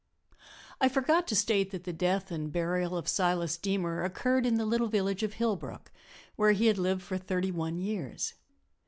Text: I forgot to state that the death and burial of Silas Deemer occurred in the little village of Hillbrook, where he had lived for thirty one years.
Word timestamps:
I 0.79 0.89
forgot 0.89 1.27
to 1.27 1.35
state 1.35 1.69
that 1.69 1.83
the 1.83 1.93
death 1.93 2.31
and 2.31 2.51
burial 2.51 2.97
of 2.97 3.07
Silas 3.07 3.55
Deemer 3.55 4.03
occurred 4.03 4.47
in 4.47 4.55
the 4.55 4.65
little 4.65 4.87
village 4.87 5.21
of 5.21 5.33
Hillbrook, 5.35 5.91
where 6.35 6.53
he 6.53 6.65
had 6.65 6.79
lived 6.79 7.03
for 7.03 7.19
thirty 7.19 7.51
one 7.51 7.77
years. 7.77 8.33